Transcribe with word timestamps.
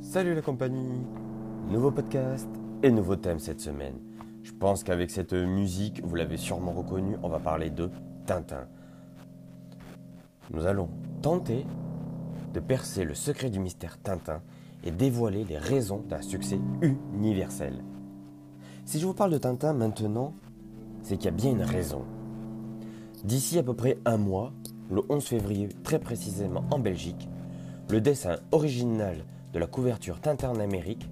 Salut 0.00 0.34
la 0.34 0.42
compagnie 0.42 1.04
Nouveau 1.68 1.90
podcast 1.90 2.48
et 2.82 2.90
nouveau 2.90 3.16
thème 3.16 3.40
cette 3.40 3.60
semaine. 3.60 3.96
Je 4.44 4.52
pense 4.52 4.84
qu'avec 4.84 5.10
cette 5.10 5.32
musique, 5.32 6.04
vous 6.04 6.14
l'avez 6.14 6.36
sûrement 6.36 6.72
reconnu, 6.72 7.16
on 7.22 7.28
va 7.28 7.40
parler 7.40 7.70
de 7.70 7.90
Tintin. 8.26 8.68
Nous 10.52 10.66
allons 10.66 10.88
tenter 11.22 11.66
de 12.52 12.60
percer 12.60 13.04
le 13.04 13.14
secret 13.14 13.50
du 13.50 13.58
mystère 13.58 13.98
Tintin 14.00 14.40
et 14.84 14.90
dévoiler 14.90 15.44
les 15.44 15.58
raisons 15.58 16.04
d'un 16.08 16.22
succès 16.22 16.60
universel. 17.12 17.82
Si 18.84 19.00
je 19.00 19.06
vous 19.06 19.14
parle 19.14 19.32
de 19.32 19.38
Tintin 19.38 19.72
maintenant, 19.72 20.34
c'est 21.02 21.16
qu'il 21.16 21.24
y 21.24 21.28
a 21.28 21.32
bien 21.32 21.50
une 21.50 21.62
raison. 21.62 22.04
D'ici 23.24 23.58
à 23.58 23.62
peu 23.62 23.74
près 23.74 23.98
un 24.04 24.18
mois, 24.18 24.52
le 24.90 25.02
11 25.08 25.24
février 25.24 25.68
très 25.82 25.98
précisément 25.98 26.64
en 26.70 26.78
Belgique, 26.78 27.28
le 27.90 28.00
dessin 28.00 28.36
original 28.52 29.24
de 29.52 29.58
la 29.58 29.66
couverture 29.66 30.20
Tintin 30.20 30.58
Amérique, 30.58 31.08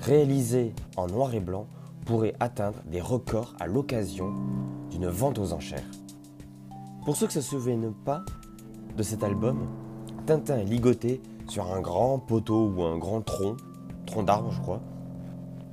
réalisé 0.00 0.74
en 0.96 1.06
noir 1.06 1.34
et 1.34 1.40
blanc, 1.40 1.66
pourrait 2.04 2.34
atteindre 2.40 2.78
des 2.86 3.00
records 3.00 3.54
à 3.60 3.66
l'occasion 3.66 4.32
d'une 4.90 5.08
vente 5.08 5.38
aux 5.38 5.52
enchères. 5.52 5.84
Pour 7.04 7.16
ceux 7.16 7.26
qui 7.26 7.38
ne 7.38 7.42
se 7.42 7.50
souviennent 7.50 7.92
pas 8.04 8.24
de 8.96 9.02
cet 9.02 9.22
album, 9.22 9.66
Tintin 10.26 10.58
est 10.58 10.64
ligoté 10.64 11.20
sur 11.48 11.72
un 11.72 11.80
grand 11.80 12.18
poteau 12.18 12.68
ou 12.68 12.82
un 12.82 12.98
grand 12.98 13.22
tronc, 13.22 13.56
tronc 14.06 14.22
d'arbre 14.22 14.50
je 14.52 14.60
crois, 14.60 14.80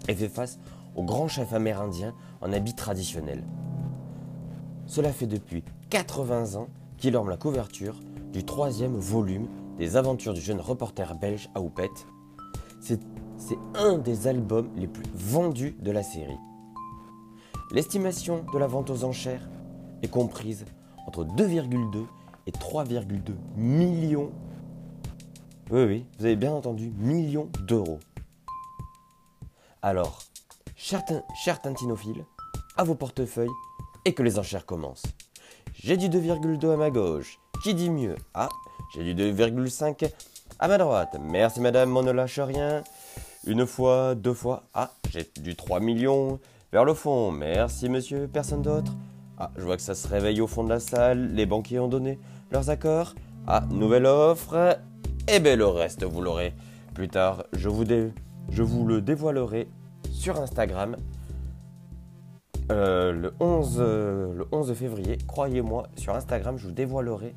et 0.07 0.15
fait 0.15 0.29
face 0.29 0.59
au 0.95 1.03
grand 1.03 1.27
chef 1.27 1.53
amérindien 1.53 2.13
en 2.41 2.51
habit 2.51 2.73
traditionnel. 2.73 3.43
Cela 4.85 5.11
fait 5.11 5.27
depuis 5.27 5.63
80 5.91 6.55
ans 6.55 6.67
qu'il 6.99 7.15
orme 7.15 7.29
la 7.29 7.37
couverture 7.37 7.95
du 8.31 8.43
troisième 8.43 8.95
volume 8.95 9.47
des 9.77 9.95
aventures 9.95 10.33
du 10.33 10.41
jeune 10.41 10.59
reporter 10.59 11.15
belge 11.15 11.49
à 11.55 11.61
Houppette. 11.61 12.07
C'est 12.81 12.99
un 13.75 13.97
des 13.97 14.27
albums 14.27 14.69
les 14.75 14.87
plus 14.87 15.05
vendus 15.15 15.75
de 15.79 15.91
la 15.91 16.03
série. 16.03 16.37
L'estimation 17.71 18.45
de 18.51 18.57
la 18.57 18.67
vente 18.67 18.89
aux 18.89 19.03
enchères 19.03 19.47
est 20.01 20.07
comprise 20.09 20.65
entre 21.07 21.23
2,2 21.23 22.05
et 22.47 22.51
3,2 22.51 23.33
millions. 23.55 24.31
Oui, 25.71 25.83
oui, 25.83 26.05
vous 26.17 26.25
avez 26.25 26.35
bien 26.35 26.51
entendu, 26.51 26.91
millions 26.97 27.49
d'euros. 27.67 27.99
Alors, 29.81 30.19
chers, 30.75 31.03
cher 31.35 31.61
Tintinophile, 31.61 32.25
à 32.75 32.83
vos 32.83 32.95
portefeuilles 32.95 33.47
et 34.03 34.13
que 34.13 34.23
les 34.23 34.39
enchères 34.39 34.65
commencent. 34.65 35.05
J'ai 35.81 35.95
du 35.95 36.09
2,2 36.09 36.73
à 36.73 36.75
ma 36.75 36.89
gauche. 36.89 37.39
Qui 37.63 37.73
dit 37.73 37.89
mieux? 37.89 38.15
Ah, 38.33 38.49
j'ai 38.93 39.13
du 39.13 39.31
2,5 39.31 40.11
à 40.59 40.67
ma 40.67 40.77
droite. 40.77 41.15
Merci 41.21 41.61
madame, 41.61 41.95
on 41.95 42.03
ne 42.03 42.11
lâche 42.11 42.39
rien. 42.39 42.83
Une 43.47 43.65
fois, 43.65 44.13
deux 44.13 44.33
fois. 44.33 44.63
Ah, 44.73 44.91
j'ai 45.09 45.25
du 45.41 45.55
3 45.55 45.79
millions 45.79 46.39
vers 46.73 46.83
le 46.83 46.93
fond. 46.93 47.31
Merci 47.31 47.87
monsieur, 47.87 48.27
personne 48.27 48.61
d'autre? 48.61 48.91
Ah, 49.37 49.51
je 49.55 49.63
vois 49.63 49.77
que 49.77 49.81
ça 49.81 49.95
se 49.95 50.05
réveille 50.09 50.41
au 50.41 50.47
fond 50.47 50.65
de 50.65 50.69
la 50.69 50.81
salle. 50.81 51.33
Les 51.33 51.45
banquiers 51.45 51.79
ont 51.79 51.87
donné 51.87 52.19
leurs 52.51 52.69
accords. 52.69 53.15
Ah, 53.47 53.63
nouvelle 53.71 54.05
offre. 54.05 54.77
Eh 55.29 55.39
bien, 55.39 55.55
le 55.55 55.67
reste, 55.67 56.03
vous 56.03 56.21
l'aurez 56.21 56.53
plus 56.93 57.07
tard. 57.07 57.45
Je 57.53 57.69
vous, 57.69 57.85
je 58.49 58.63
vous 58.63 58.85
le 58.85 59.01
dévoilerai 59.01 59.69
sur 60.11 60.41
Instagram 60.41 60.97
euh, 62.71 63.11
le, 63.11 63.33
11, 63.39 63.77
euh, 63.79 64.33
le 64.33 64.47
11 64.51 64.73
février. 64.73 65.17
Croyez-moi, 65.27 65.87
sur 65.95 66.15
Instagram, 66.15 66.57
je 66.57 66.67
vous 66.67 66.73
dévoilerai 66.73 67.35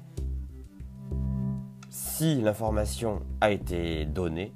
si 1.88 2.40
l'information 2.40 3.20
a 3.40 3.50
été 3.50 4.06
donnée, 4.06 4.52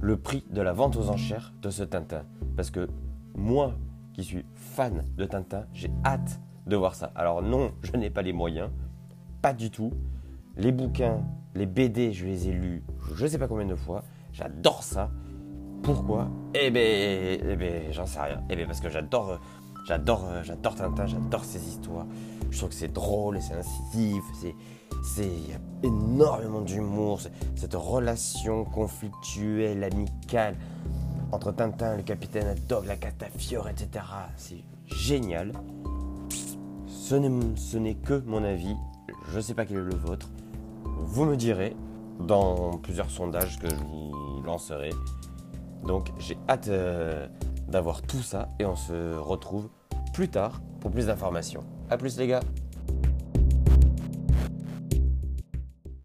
le 0.00 0.16
prix 0.16 0.44
de 0.50 0.60
la 0.60 0.72
vente 0.72 0.96
aux 0.96 1.10
enchères 1.10 1.52
de 1.62 1.70
ce 1.70 1.82
Tintin. 1.82 2.24
Parce 2.56 2.70
que 2.70 2.88
moi, 3.34 3.74
qui 4.12 4.24
suis 4.24 4.44
fan 4.54 5.04
de 5.16 5.24
Tintin, 5.24 5.66
j'ai 5.72 5.90
hâte 6.04 6.40
de 6.66 6.76
voir 6.76 6.94
ça. 6.94 7.12
Alors 7.14 7.42
non, 7.42 7.72
je 7.82 7.92
n'ai 7.92 8.10
pas 8.10 8.22
les 8.22 8.32
moyens, 8.32 8.70
pas 9.42 9.52
du 9.52 9.70
tout. 9.70 9.92
Les 10.56 10.72
bouquins, 10.72 11.22
les 11.54 11.66
BD, 11.66 12.12
je 12.12 12.26
les 12.26 12.48
ai 12.48 12.52
lus 12.52 12.82
je 13.14 13.24
ne 13.24 13.28
sais 13.28 13.38
pas 13.38 13.48
combien 13.48 13.66
de 13.66 13.74
fois. 13.74 14.02
J'adore 14.32 14.82
ça. 14.82 15.10
Pourquoi? 15.82 16.28
Eh 16.54 16.70
ben, 16.70 17.38
eh 17.42 17.56
ben 17.56 17.92
j'en 17.92 18.06
sais 18.06 18.20
rien. 18.20 18.42
Eh 18.50 18.56
ben 18.56 18.66
parce 18.66 18.80
que 18.80 18.88
j'adore, 18.88 19.40
j'adore, 19.86 20.26
j'adore 20.42 20.74
Tintin, 20.74 21.06
j'adore 21.06 21.44
ces 21.44 21.66
histoires. 21.66 22.06
Je 22.50 22.58
trouve 22.58 22.70
que 22.70 22.74
c'est 22.74 22.92
drôle 22.92 23.36
et 23.36 23.40
c'est 23.40 23.54
incisif. 23.54 24.22
C'est, 24.40 24.54
c'est, 25.02 25.26
il 25.26 25.50
y 25.50 25.52
a 25.52 25.58
énormément 25.82 26.60
d'humour. 26.60 27.20
Cette 27.54 27.74
relation 27.74 28.64
conflictuelle, 28.64 29.84
amicale 29.84 30.56
entre 31.32 31.52
Tintin, 31.52 31.96
le 31.96 32.02
capitaine 32.02 32.46
Haddock, 32.46 32.86
la 32.86 32.96
Catafiore, 32.96 33.68
etc. 33.68 34.04
C'est 34.36 34.62
génial. 34.86 35.52
Ce 36.88 37.76
n'est 37.76 37.94
que 37.94 38.22
mon 38.26 38.42
avis. 38.42 38.74
Je 39.30 39.36
ne 39.36 39.40
sais 39.40 39.54
pas 39.54 39.64
quel 39.64 39.78
est 39.78 39.80
le 39.80 39.94
vôtre. 39.94 40.28
Vous 40.84 41.24
me 41.24 41.36
direz 41.36 41.76
dans 42.20 42.78
plusieurs 42.78 43.10
sondages 43.10 43.58
que 43.58 43.68
je 43.68 43.74
vous 43.74 44.42
lancerai. 44.44 44.90
Donc 45.84 46.10
j'ai 46.18 46.36
hâte 46.48 46.68
euh, 46.68 47.26
d'avoir 47.68 48.02
tout 48.02 48.22
ça 48.22 48.48
et 48.58 48.64
on 48.64 48.76
se 48.76 49.16
retrouve 49.16 49.68
plus 50.12 50.28
tard 50.28 50.60
pour 50.80 50.90
plus 50.90 51.06
d'informations. 51.06 51.64
A 51.90 51.96
plus 51.96 52.16
les 52.18 52.26
gars 52.26 52.40